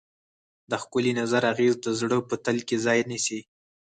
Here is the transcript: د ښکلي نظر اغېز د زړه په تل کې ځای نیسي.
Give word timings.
د 0.69 0.71
ښکلي 0.81 1.13
نظر 1.21 1.41
اغېز 1.53 1.75
د 1.81 1.87
زړه 1.99 2.17
په 2.29 2.35
تل 2.45 2.57
کې 2.67 2.77
ځای 2.85 2.99
نیسي. 3.09 3.39